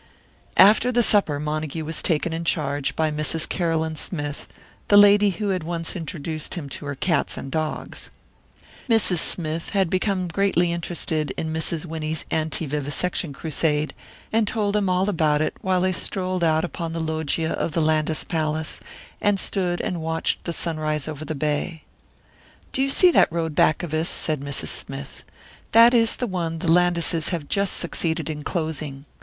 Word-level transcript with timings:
After 0.57 0.91
the 0.91 1.03
supper 1.03 1.39
Montague 1.39 1.85
was 1.85 2.01
taken 2.01 2.33
in 2.33 2.43
charge 2.43 2.95
by 2.95 3.11
Mrs. 3.11 3.47
Caroline 3.47 3.95
Smythe, 3.95 4.45
the 4.87 4.97
lady 4.97 5.29
who 5.29 5.49
had 5.49 5.61
once 5.61 5.95
introduced 5.95 6.55
him 6.55 6.67
to 6.69 6.87
her 6.87 6.95
cats 6.95 7.37
and 7.37 7.51
dogs. 7.51 8.09
Mrs. 8.89 9.19
Smythe 9.19 9.69
had 9.73 9.91
become 9.91 10.25
greatly 10.27 10.71
interested 10.71 11.29
in 11.37 11.53
Mrs. 11.53 11.85
Winnie's 11.85 12.25
anti 12.31 12.65
vivisection 12.65 13.31
crusade, 13.31 13.93
and 14.33 14.47
told 14.47 14.75
him 14.75 14.89
all 14.89 15.07
about 15.07 15.39
it 15.39 15.53
while 15.61 15.81
they 15.81 15.91
strolled 15.91 16.43
out 16.43 16.65
upon 16.65 16.93
the 16.93 16.99
loggia 16.99 17.51
of 17.51 17.73
the 17.73 17.79
Landis 17.81 18.23
palace, 18.23 18.81
and 19.21 19.39
stood 19.39 19.79
and 19.79 20.01
watched 20.01 20.45
the 20.45 20.51
sunrise 20.51 21.07
over 21.07 21.23
the 21.23 21.35
bay. 21.35 21.83
"Do 22.71 22.81
you 22.81 22.89
see 22.89 23.11
that 23.11 23.31
road 23.31 23.53
back 23.53 23.83
of 23.83 23.93
us?" 23.93 24.09
said 24.09 24.39
Mrs. 24.41 24.69
Smythe. 24.69 25.21
"That 25.73 25.93
is 25.93 26.15
the 26.15 26.25
one 26.25 26.57
the 26.57 26.67
Landises 26.71 27.29
have 27.29 27.47
just 27.47 27.73
succeeded 27.75 28.31
in 28.31 28.43
closing. 28.43 29.05